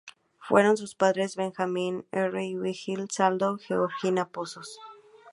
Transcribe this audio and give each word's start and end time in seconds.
Fueron 0.39 0.77
sus 0.77 0.95
padres 0.95 1.35
Benjamín 1.35 2.07
R. 2.11 2.43
Hill 2.43 3.07
Salido 3.11 3.59
y 3.59 3.67
Gregoria 3.67 4.25
Pozos. 4.25 4.79